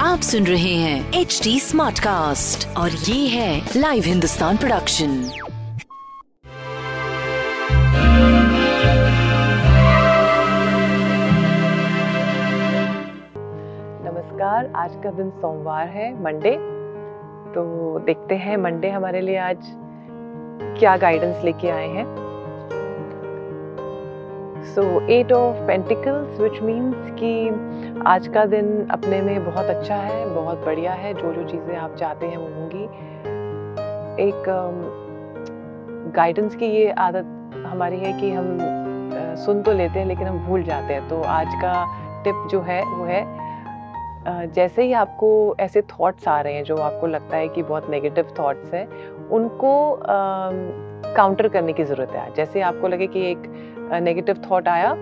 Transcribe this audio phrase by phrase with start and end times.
[0.00, 5.16] आप सुन रहे हैं एच डी स्मार्ट कास्ट और ये है लाइव हिंदुस्तान प्रोडक्शन
[14.04, 16.56] नमस्कार आज का दिन सोमवार है मंडे
[17.54, 17.64] तो
[17.98, 19.58] देखते हैं मंडे हमारे लिए आज
[20.78, 22.25] क्या गाइडेंस लेके आए हैं।
[24.64, 30.34] So eight of pentacles which means कि आज का दिन अपने में बहुत अच्छा है
[30.34, 32.84] बहुत बढ़िया है जो जो चीज़ें आप चाहते हैं वो होंगी।
[34.22, 34.44] एक
[36.16, 40.38] गाइडेंस की ये आदत हमारी है कि हम uh, सुन तो लेते हैं लेकिन हम
[40.38, 41.74] भूल जाते हैं। तो आज का
[42.24, 43.24] टिप जो है वो है
[44.28, 45.28] जैसे ही आपको
[45.60, 48.86] ऐसे थॉट्स आ रहे हैं जो आपको लगता है कि बहुत नेगेटिव थॉट्स हैं
[49.28, 49.72] उनको
[51.16, 53.42] काउंटर करने की ज़रूरत है। जैसे आपको लगे कि एक
[53.92, 54.94] नेगेटिव थॉट आया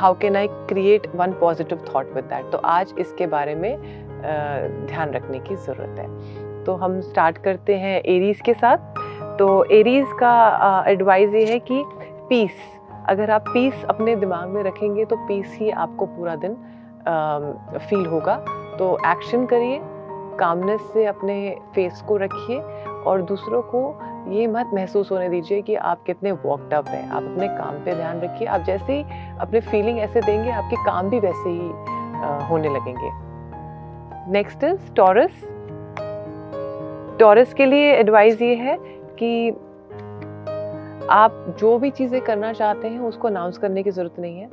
[0.00, 4.88] how can I create one positive thought with that तो आज इसके बारे में uh,
[4.88, 10.06] ध्यान रखने की ज़रूरत है। तो हम स्टार्ट करते हैं एरीज के साथ। तो एरीज
[10.20, 11.82] का एडवाइज़ uh, ये है कि
[12.28, 12.52] पीस
[13.08, 16.56] अगर आप पीस अपने दिमाग में रखेंगे तो पीस ही आपको पूरा दिन
[17.80, 18.36] फील होगा।
[18.78, 19.80] तो एक्शन करिए
[20.38, 22.58] कामनेस से अपने फेस को रखिए
[23.06, 23.80] और दूसरों को
[24.28, 27.94] ये मत महसूस होने दीजिए कि आप कितने वॉकड अप हैं। आप अपने काम पे
[27.94, 29.04] ध्यान रखिए। आप जैसे ही
[29.40, 31.68] अपने फीलिंग ऐसे देंगे, आपके काम भी वैसे ही
[32.48, 33.10] होने लगेंगे।
[34.32, 35.48] नेक्स्ट इज़ टॉरस
[37.20, 38.76] टॉरस के लिए एडवाइस ये है
[39.18, 39.50] कि
[41.10, 44.48] आप जो भी चीज़ें करना चाहते हैं, उसको अनाउंस करने की ज़रूरत नहीं है।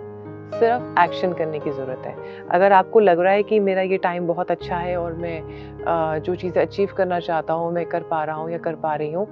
[0.53, 2.15] सिर्फ़ एक्शन करने की ज़रूरत है।
[2.49, 6.35] अगर आपको लग रहा है कि मेरा ये टाइम बहुत अच्छा है और मैं जो
[6.35, 9.27] चीज़ें अचीव करना चाहता हूँ, मैं कर पा रहा हूँ या कर पा रही हूँ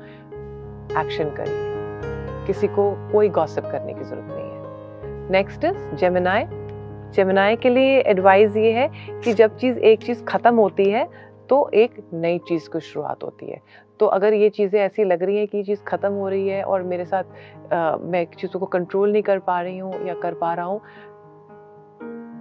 [1.00, 6.46] एक्शन करिए। किसी को कोई गॉसिप करने की ज़रूरत नहीं है। नेक्स्ट इज़ जेमिनाई
[7.16, 8.88] जेमिनाई के लिए एडवाइस ये है
[9.24, 11.08] कि जब चीज़ एक चीज़ ख़त्म होती है
[11.50, 13.62] तो एक नई चीज़ की शुरुआत होती है।
[14.00, 16.64] तो अगर ये चीज़ें ऐसी लग रही हैं कि ये चीज़ ख़त्म हो रही है
[16.64, 17.24] और मेरे साथ
[17.74, 20.82] आ, मैं चीज़ों को कंट्रोल नहीं कर पा रही हूँ या कर पा रहा हूँ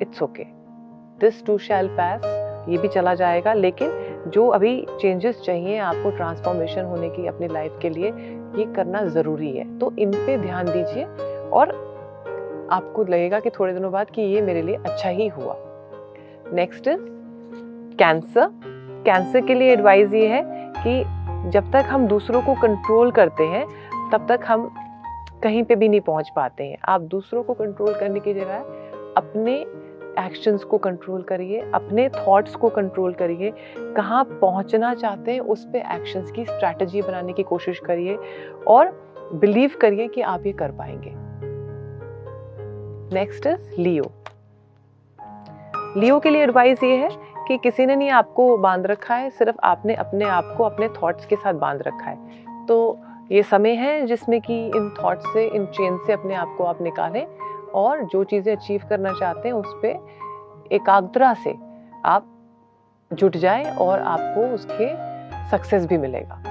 [0.02, 0.44] it's okay
[1.20, 3.90] this too shall pass ये भी चला जाएगा लेकिन
[4.28, 8.10] जो अभी चेंजेस चाहिए आपको ट्रांसफॉर्मेशन होने की अपनी लाइफ के लिए
[8.58, 11.04] ये करना ज़रूरी है। तो इन पे ध्यान दीजिए
[11.52, 11.70] और
[12.72, 15.56] आपको लगेगा कि थोड़े दिनों बाद कि ये मेरे लिए अच्छा ही हुआ।
[16.54, 17.00] नेक्स्ट इज़
[17.98, 18.50] कैंसर
[19.04, 20.42] कैंसर के लिए एडवाइस ये है
[20.76, 21.02] कि
[21.50, 23.66] जब तक हम दूसरों को कंट्रोल करते हैं,
[24.12, 24.74] तब तक हम
[25.42, 28.58] कहीं पे भी नहीं पहुँच पाते हैं। आप दूसरों को कंट्रोल करने की जगह
[29.16, 29.54] अपने
[30.18, 35.76] एक्शंस को कंट्रोल करिए, अपने थॉट्स को कंट्रोल करिए। कहाँ पहुँचना चाहते हैं, उस पर
[35.76, 38.18] एक्शंस की स्ट्रैटेजी बनाने की कोशिश करिए
[38.66, 38.90] और
[39.34, 41.12] बिलीव करिए कि आप ये कर पाएँगे।
[43.14, 44.10] नेक्स्ट इज़ लियो
[45.96, 47.08] लियो के लिए एडवाइस ये है
[47.48, 51.26] कि किसी ने नहीं आपको बाँध रखा है, सिर्फ़ आपने अपने आप को अपने थॉट्स
[51.26, 52.98] के साथ बाँध रखा है। तो
[53.32, 56.82] ये समय है जिसमें कि इन थॉट्स से, इन चेन से अपने आप को आप
[56.82, 57.26] निकालें
[57.74, 61.54] और जो चीज़ें अचीव करना चाहते हैं उस पर एकाग्रता से
[62.04, 62.26] आप
[63.12, 64.88] जुट जाएँ और आपको उसके
[65.50, 66.42] सक्सेस भी मिलेगा।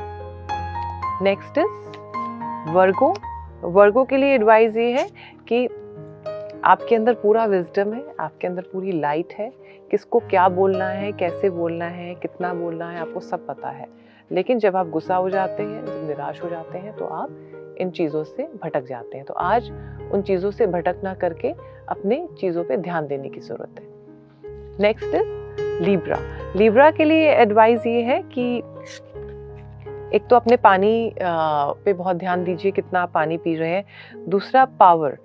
[1.22, 3.14] Next is Virgo.
[3.64, 5.08] वर्गो के लिए एडवाइस ये है
[5.48, 5.66] कि
[6.66, 9.52] आपके अंदर पूरा विजडम है, आपके अंदर पूरी लाइट है
[9.92, 13.88] किसको क्या बोलना है, कैसे बोलना है, कितना बोलना है, आपको सब पता है।
[14.32, 17.90] लेकिन जब आप गुस्सा हो जाते हैं, जब निराश हो जाते हैं तो आप इन
[17.90, 19.72] चीज़ों से भटक जाते हैं। तो आज
[20.14, 21.52] उन चीज़ों से भटक ना करके
[21.90, 26.18] अपने चीज़ों पे ध्यान देने की ज़रूरत है। नेक्स्ट इज़ लीब्रा
[26.56, 28.58] लीब्रा के लिए एडवाइस ये है कि
[30.16, 34.66] एक तो अपने पानी पे बहुत ध्यान दीजिए कितना आप पानी पी रहे हैं। दूसरा
[34.80, 35.18] पावर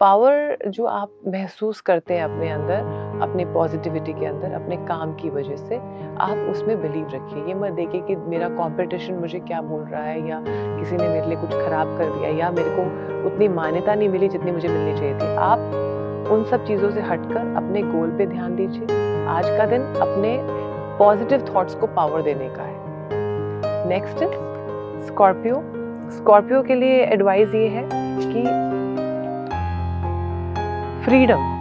[0.00, 5.30] पावर जो आप महसूस करते हैं अपने अंदर अपने पॉजिटिविटी के अंदर, अपने काम की
[5.30, 5.76] वजह से
[6.20, 10.28] आप उसमें बिलीव रखिए। ये मत देखिए कि मेरा कंपटीशन मुझे क्या बोल रहा है
[10.28, 12.82] या किसी ने मेरे लिए कुछ खराब कर दिया या मेरे को
[13.28, 17.54] उतनी मान्यता नहीं मिली जितनी मुझे मिलनी चाहिए थी। आप उन सब चीज़ों से हटकर
[17.56, 20.38] अपने गोल पे ध्यान दीजिए। आज का दिन अपने
[20.98, 22.76] पॉजिटिव थॉट्स को पावर देने का है।
[23.88, 24.24] नेक्स्ट
[25.06, 25.62] स्कॉर्पियो
[26.10, 27.88] स्कॉर्पियो के लिए एडवाइस ये है
[28.22, 28.42] कि
[31.04, 31.57] freedom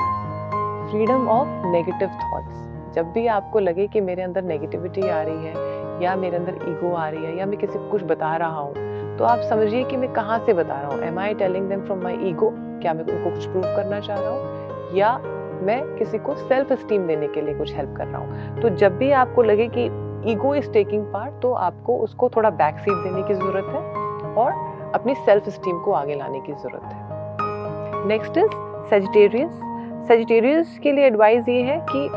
[0.89, 6.03] freedom of negative thoughts जब भी आपको लगे कि मेरे अंदर नेगेटिविटी आ रही है,
[6.03, 9.17] या मेरे अंदर ईगो आ रही है, या मैं किसी को कुछ बता रहा हूँ
[9.17, 12.01] तो आप समझिए कि मैं कहाँ से बता रहा हूँ। Am I telling them from
[12.03, 14.95] my ego क्या मैं उनको कुछ प्रूव करना चाह रहा हूँ?
[14.95, 15.17] या
[15.63, 18.61] मैं किसी को सेल्फ स्टीम देने के लिए कुछ हेल्प कर रहा हूँ?
[18.61, 19.85] तो जब भी आपको लगे कि
[20.31, 24.51] ईगो इज़ टेकिंग पार्ट तो आपको उसको थोड़ा बैक सीट देने की ज़रूरत है और
[24.95, 28.51] अपनी सेल्फ स्टीम को आगे लाने की ज़रूरत है। नेक्स्ट इज़
[28.89, 29.59] सेजिटेरियस
[30.07, 32.07] सेजिटेरियस के लिए एडवाइस ये है कि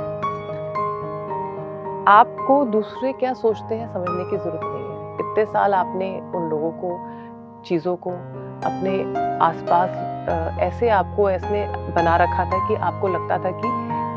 [2.09, 6.71] आपको दूसरे क्या सोचते हैं समझने की ज़रूरत नहीं है। इतने साल आपने उन लोगों
[6.73, 6.91] को,
[7.65, 8.11] चीज़ों को,
[8.61, 8.93] अपने
[9.45, 13.69] आसपास ऐसे आपको, ऐसे बना रखा था कि आपको लगता था कि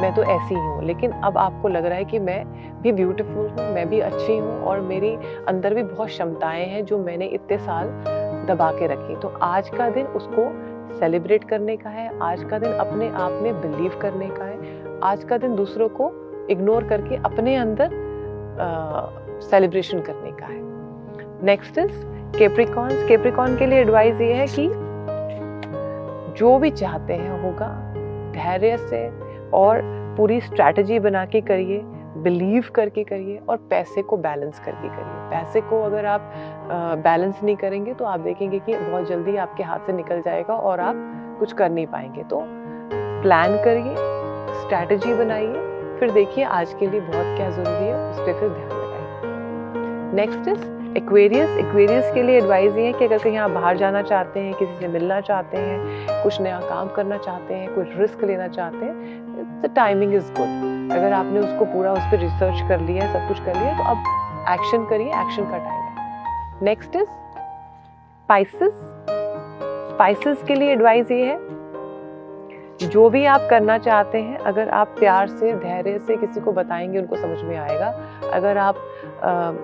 [0.04, 2.44] मैं तो ऐसी ही हूँ। लेकिन अब आपको लग रहा है कि मैं
[2.81, 5.16] भी ब्यूटीफुल हूँ, मैं भी अच्छी हूँ और मेरी
[5.48, 7.88] अंदर भी बहुत क्षमताएँ हैं जो मैंने इतने साल
[8.48, 12.72] दबा के रखी। तो आज का दिन उसको सेलिब्रेट करने का है, आज का दिन
[12.72, 16.12] अपने आप में बिलीव करने का है, आज का दिन दूसरों को
[16.50, 17.90] इग्नोर करके अपने अंदर
[19.42, 20.62] सेलिब्रेशन करने का है।
[21.46, 21.92] नेक्स्ट इज़
[22.38, 24.68] केप्रिकॉन्स केप्रिकॉन के लिए एडवाइस ये है कि
[26.40, 27.68] जो भी चाहते हैं होगा,
[28.34, 29.08] धैर्य से
[29.54, 29.82] और
[30.18, 31.80] पूरी स्ट्रैटेजी बना के करिए।
[32.18, 36.31] बिलीव करके करिए और पैसे को बैलेंस करके करिए। पैसे को अगर आप
[37.04, 40.80] बैलेंस नहीं करेंगे तो आप देखेंगे कि बहुत जल्दी आपके हाथ से निकल जाएगा और
[40.80, 40.95] आप
[41.39, 42.44] कुछ कर नहीं पाएँगे। तो
[43.24, 43.95] प्लान करिए
[44.62, 48.69] स्ट्रैटेजी बनाइए, फिर देखिए आज के लिए बहुत क्या ज़रूरी है, उस पर फिर ध्यान
[48.69, 53.78] लगाइए। नेक्स्ट इज़ एक्वेरियस एक्वेरियस के लिए एडवाइस ये है कि अगर कहीं आप बाहर
[53.78, 57.98] जाना चाहते हैं, किसी से मिलना चाहते हैं, कुछ नया काम करना चाहते हैं, कुछ
[57.98, 62.68] रिस्क लेना चाहते हैं द टाइमिंग इज़ गुड अगर आपने उसको पूरा उस पर रिसर्च
[62.69, 63.98] कर लिया है, सब कुछ कर लिया तो अब
[64.51, 67.10] एक्शन करिए एक्शन का टाइम है। नेक्स्ट इज़
[68.24, 68.74] स्पाइसेस
[69.94, 71.38] स्पाइसेस के लिए एडवाइस ये है
[72.81, 77.00] जो भी आप करना चाहते हैं अगर आप प्यार से धैर्य से किसी को बताएँगे
[77.00, 77.88] उनको समझ में आएगा।
[78.34, 78.75] अगर आप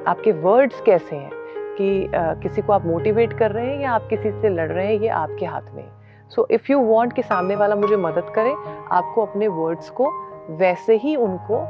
[0.08, 1.32] आपके वर्ड्स कैसे हैं
[1.78, 5.02] कि किसी को आप मोटिवेट कर रहे हैं या आप किसी से लड़ रहे हैं
[5.02, 5.84] ये आपके हाथ में
[6.30, 8.54] सो इफ़ यू वॉन्ट कि सामने वाला मुझे मदद करे
[8.92, 10.12] आपको अपने वर्ड्स को
[10.50, 11.62] वैसे ही उनको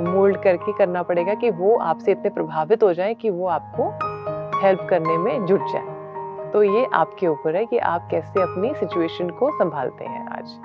[0.00, 3.88] मोल्ड uh, करके करना पड़ेगा कि वो आपसे इतने प्रभावित हो जाए कि वो आपको
[4.60, 9.30] हेल्प करने में जुट जाए। तो ये आपके ऊपर है कि आप कैसे अपनी सिचुएशन
[9.30, 10.58] को संभालते हैं आज।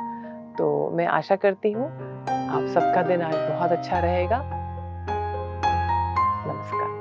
[0.58, 1.88] तो मैं आशा करती हूँ
[2.30, 4.42] आप सबका दिन आज बहुत अच्छा रहेगा।
[6.48, 6.94] नमस्कार।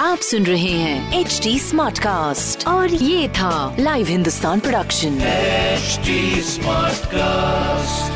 [0.00, 5.18] आप सुन रहे हैं एच डी स्मार्ट कास्ट और ये था live Hindustan production
[6.50, 8.15] smart cast